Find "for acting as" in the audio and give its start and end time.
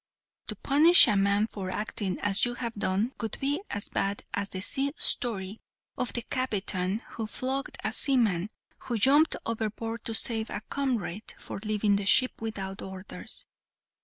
1.45-2.43